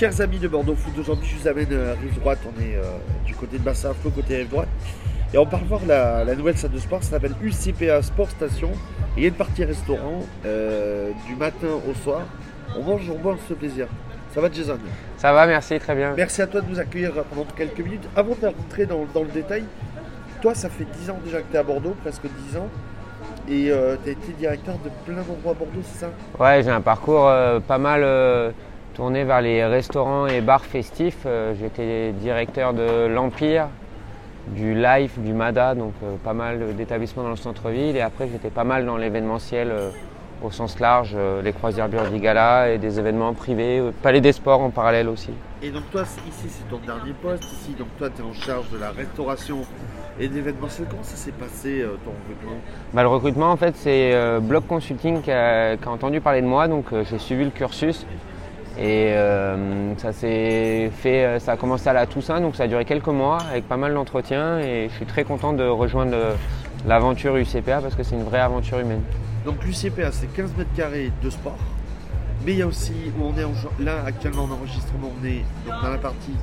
[0.00, 2.84] chers amis de Bordeaux Foot, aujourd'hui je vous amène à rive droite, on est euh,
[3.26, 4.68] du côté de Bassin Flo, côté rive droite.
[5.34, 8.70] Et on part voir la, la nouvelle salle de sport, ça s'appelle UCPA Sport Station.
[9.14, 12.22] Et il y a une partie restaurant euh, du matin au soir.
[12.78, 13.88] On mange, on mange ce plaisir.
[14.34, 14.78] Ça va Jason?
[15.18, 16.14] Ça va, merci, très bien.
[16.16, 18.08] Merci à toi de nous accueillir pendant quelques minutes.
[18.16, 19.64] Avant de rentrer dans, dans le détail,
[20.40, 22.70] toi ça fait 10 ans déjà que tu es à Bordeaux, presque 10 ans.
[23.50, 23.72] Et tu
[24.08, 26.10] as été directeur de plein d'endroits à Bordeaux, c'est ça?
[26.38, 28.50] Ouais, j'ai un parcours euh, pas mal euh,
[28.94, 31.24] tourné vers les restaurants et bars festifs.
[31.26, 33.68] Euh, J'étais directeur de l'Empire,
[34.48, 37.96] du Life, du MADA, donc euh, pas mal d'établissements dans le centre-ville.
[37.96, 39.90] Et après, j'étais pas mal dans l'événementiel euh,
[40.42, 44.70] au sens large, les croisières Burdi Gala et des événements privés, Palais des Sports en
[44.70, 45.28] parallèle aussi.
[45.62, 48.70] Et donc toi, ici c'est ton dernier poste, ici donc toi tu es en charge
[48.70, 49.58] de la restauration
[50.18, 50.88] et de l'événementiel.
[50.88, 52.56] Comment ça s'est passé ton recrutement?
[52.94, 56.46] Bah, le recrutement, en fait, c'est Block Consulting qui a, qui a entendu parler de
[56.46, 58.06] moi, donc j'ai suivi le cursus.
[58.80, 62.66] Et euh, ça s'est fait, euh, ça a commencé à la Toussaint, donc ça a
[62.66, 64.58] duré quelques mois avec pas mal d'entretiens.
[64.58, 66.16] Et je suis très content de rejoindre
[66.86, 69.02] l'aventure UCPA parce que c'est une vraie aventure humaine.
[69.44, 71.58] Donc l'UCPA c'est 15 mètres carrés de sport.
[72.46, 73.52] Mais il y a aussi, où on est en-
[73.84, 76.34] là actuellement en enregistrement, on est donc dans la partie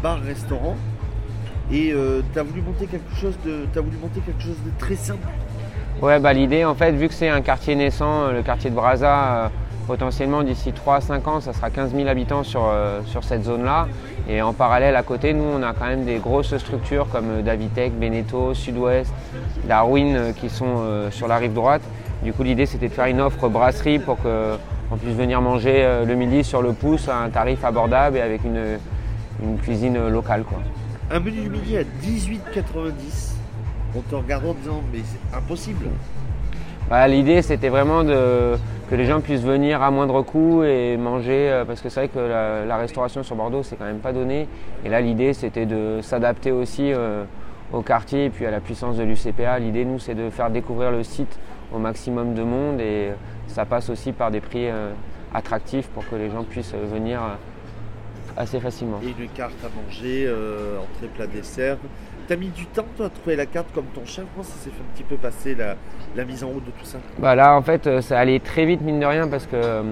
[0.00, 0.76] bar-restaurant.
[1.72, 1.92] Et
[2.32, 3.66] tu as voulu monter quelque chose de.
[3.72, 5.26] T'as voulu monter quelque chose de très simple?
[6.02, 8.74] Ouais, bah, l'idée, en fait, vu que c'est un quartier naissant, euh, le quartier de
[8.74, 9.48] Brazza, euh,
[9.90, 13.42] potentiellement d'ici 3 à 5 ans, ça sera 15 000 habitants sur, euh, sur cette
[13.42, 13.88] zone-là.
[14.28, 17.42] Et en parallèle, à côté, nous, on a quand même des grosses structures comme euh,
[17.42, 19.12] Davitech, Beneteau, Sud-Ouest,
[19.66, 21.82] Darwin euh, qui sont euh, sur la rive droite.
[22.22, 26.14] Du coup, l'idée, c'était de faire une offre brasserie pour qu'on puisse venir manger le
[26.14, 28.78] midi sur le pouce à un tarif abordable et avec une,
[29.42, 30.44] une cuisine locale.
[30.44, 30.58] Quoi.
[31.10, 33.32] Un menu du midi à 18,90.
[33.96, 35.86] On te regarde en disant mais c'est impossible.
[36.90, 38.56] Bah, L'idée, c'était vraiment de,
[38.90, 42.08] que les gens puissent venir à moindre coût et manger, euh, parce que c'est vrai
[42.08, 44.48] que la, restauration sur Bordeaux, c'est quand même pas donné.
[44.84, 47.22] Et là, l'idée, c'était de s'adapter aussi euh,
[47.72, 49.60] au quartier et puis à la puissance de l'UCPA.
[49.60, 51.38] L'idée, nous, c'est de faire découvrir le site
[51.72, 53.10] au maximum de monde et
[53.46, 54.90] ça passe aussi par des prix euh,
[55.32, 57.20] attractifs pour que les gens puissent venir
[58.36, 59.00] assez facilement.
[59.02, 61.76] Et une carte à manger, euh, entrée, plat, dessert.
[62.28, 64.24] T'as mis du temps toi à trouver la carte comme ton chef?
[64.32, 65.74] Comment ça s'est fait un petit peu passer la,
[66.14, 66.98] la mise en route de tout ça?
[67.18, 69.82] Bah là, en fait, euh, ça allait très vite, mine de rien, parce que euh,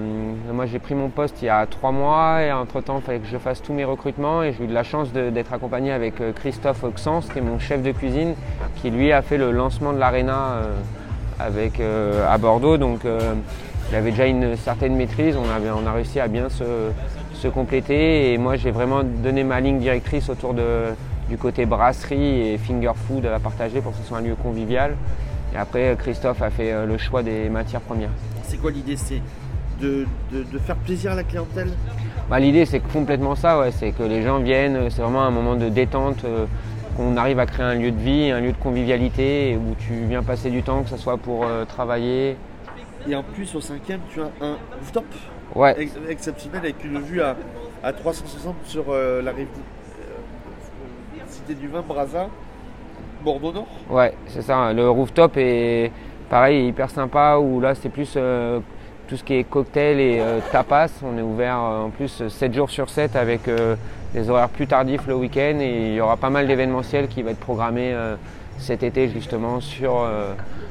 [0.53, 3.27] moi, j'ai pris mon poste il y a trois mois et entre-temps, il fallait que
[3.27, 6.31] je fasse tous mes recrutements et j'ai eu de la chance d'être accompagné avec euh,
[6.31, 8.35] Christophe Oxens, qui est mon chef de cuisine,
[8.77, 10.73] qui lui a fait le lancement de l'Arena euh,
[11.41, 11.81] avec,
[12.27, 12.77] à Bordeaux.
[12.77, 13.01] Donc,
[13.91, 16.63] il avait déjà une certaine maîtrise, on, avait, on a réussi à bien se,
[17.33, 20.93] se compléter et moi, j'ai vraiment donné ma ligne directrice autour de,
[21.29, 24.95] du côté brasserie et finger food à partager pour que ce soit un lieu convivial.
[25.55, 28.11] Et après, Christophe a fait euh, le choix des matières premières.
[28.43, 28.95] C'est quoi l'idée?
[28.95, 29.21] C'est
[29.81, 31.69] de, de- de faire plaisir à la clientèle?
[32.29, 35.31] Bah, L'idée, c'est complètement ça, ouais, c'est que les gens viennent, euh, c'est vraiment un
[35.31, 36.45] moment de détente, euh,
[36.95, 40.21] qu'on arrive à créer un lieu de vie, un lieu de convivialité où tu viens
[40.21, 42.35] passer du temps, que ce soit pour euh, travailler.
[43.07, 45.05] Et en plus au cinquième tu as un rooftop
[45.55, 47.35] Ouais, ex- exceptionnel avec une vue à,
[47.83, 49.47] à 360 sur euh, la rive
[49.99, 52.27] euh, Cité du Vin, Brazza,
[53.23, 53.67] Bordeaux Nord.
[53.89, 54.71] ouais, c'est ça.
[54.73, 55.91] Le rooftop est
[56.29, 58.59] pareil, hyper sympa, où là, c'est plus euh,
[59.07, 60.89] tout ce qui est cocktail et euh, tapas.
[61.03, 63.41] On est ouvert en plus 7 jours sur 7 avec
[64.13, 67.31] des horaires plus tardifs le week-end et il y aura pas mal d'événementiels qui va
[67.31, 67.95] être programmé
[68.59, 70.07] cet été justement sur,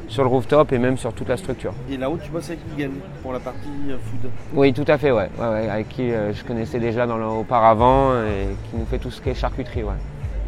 [0.08, 1.72] sur le rooftop et même sur toute la structure.
[1.90, 2.90] Et là-haut tu bosses avec Miguel
[3.22, 4.30] pour la partie euh, food.
[4.54, 5.28] Oui, tout à fait, ouais.
[5.38, 8.98] Ouais, ouais, avec qui euh, je connaissais déjà dans le, auparavant et qui nous fait
[8.98, 9.92] tout ce qui est charcuterie, ouais.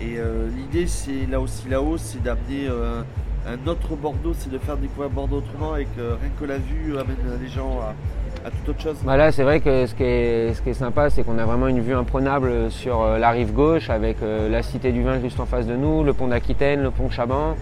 [0.00, 3.02] Et euh, l'idée, c'est là aussi là-haut, c'est d'amener euh,
[3.46, 7.38] un autre Bordeaux, c'est de faire découvrir Bordeaux autrement avec rien que la vue amène
[7.42, 8.96] les gens à, à toute autre chose.
[9.04, 11.44] Bah là, c'est vrai que ce qui est, ce qui est sympa, c'est qu'on a
[11.44, 15.46] vraiment une vue imprenable sur la rive gauche avec la Cité du Vin juste en
[15.46, 17.56] face de nous, le pont d'Aquitaine, le pont Chaban.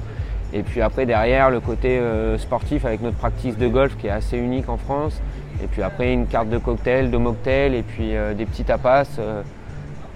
[0.53, 4.11] Et puis après, derrière, le côté euh, sportif avec notre practice de golf qui est
[4.11, 5.21] assez unique en France.
[5.63, 9.05] Et puis après, une carte de cocktail, de mocktail et puis euh, des petits tapas.
[9.19, 9.43] euh.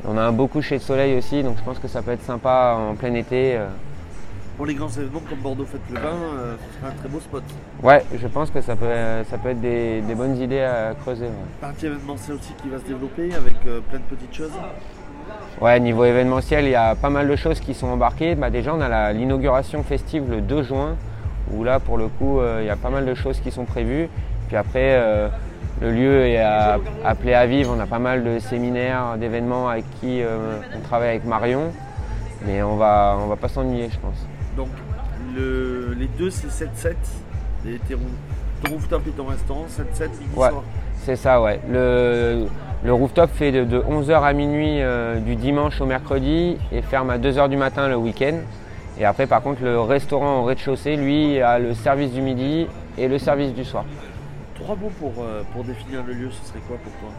[0.08, 2.22] on a un beau coucher de soleil aussi, donc je pense que ça peut être
[2.24, 3.58] sympa en plein été.
[4.56, 6.10] Pour les grands événements comme Bordeaux Fête le Vin,
[6.72, 7.42] ce sera un très beau spot.
[7.82, 8.86] Ouais, je pense que ça peut,
[9.28, 11.26] ça peut être des, des bonnes idées à creuser.
[11.26, 11.32] ouais.
[11.60, 14.52] Partie événementielle aussi qui va se développer avec plein de petites choses.
[15.60, 18.34] Ouais, niveau événementiel, il y a pas mal de choses qui sont embarquées.
[18.34, 20.96] Bah, déjà, on a l'inauguration festive le 2 juin,
[21.52, 23.64] où là, pour le coup, euh, il y a pas mal de choses qui sont
[23.64, 24.08] prévues.
[24.48, 25.28] Puis après, euh,
[25.80, 27.72] le lieu est à- appelé à vivre.
[27.76, 31.72] On a pas mal de séminaires, d'événements avec qui euh, on travaille avec Marion.
[32.44, 34.26] Mais on va, on va pas s'ennuyer, je pense.
[34.56, 34.68] Donc
[35.36, 36.96] le- les deux, c'est 7-7.
[37.68, 38.00] Et tes roo-
[38.64, 40.48] ton rooftop et ton restaurant, 7-7 midi Ouais.
[41.04, 41.60] C'est ça, ouais.
[41.70, 42.46] Le,
[42.84, 47.18] Le rooftop fait de, 11h à minuit euh, du dimanche au mercredi et ferme à
[47.18, 48.38] 2h du matin le week-end.
[48.98, 52.66] Et après, par contre, le restaurant au rez-de-chaussée, lui, a le service du midi
[52.98, 53.84] et le service du soir.
[54.56, 57.10] Trois mots pour, euh, pour définir le lieu, ce serait quoi pour toi?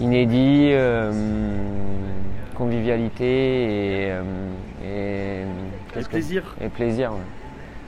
[0.00, 1.12] Inédit, euh,
[2.54, 4.08] convivialité
[4.82, 5.44] et,
[6.08, 6.56] plaisir.
[6.58, 7.12] Et plaisir.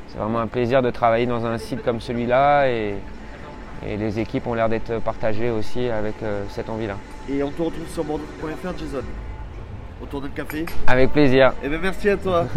[0.09, 2.97] C'est vraiment un plaisir de travailler dans un site comme celui-là et,
[3.87, 6.97] et les équipes ont l'air d'être partagées aussi avec euh, cette envie-là.
[7.29, 9.03] Et on te retrouve sur bordeaux.fr, Jason.
[10.03, 11.53] Autour d'un café Avec plaisir.
[11.63, 12.47] Et eh bien merci à toi.